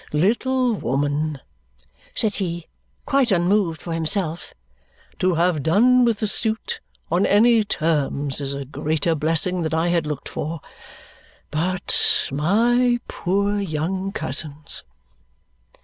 [0.13, 1.41] "Little woman,"
[2.15, 2.65] said he,
[3.05, 4.51] quite unmoved for himself,
[5.19, 6.79] "to have done with the suit
[7.11, 10.59] on any terms is a greater blessing than I had looked for.
[11.51, 14.83] But my poor young cousins!"